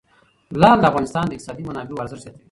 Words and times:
لعل 0.61 0.77
د 0.81 0.85
افغانستان 0.91 1.25
د 1.27 1.31
اقتصادي 1.33 1.63
منابعو 1.69 2.01
ارزښت 2.03 2.23
زیاتوي. 2.23 2.39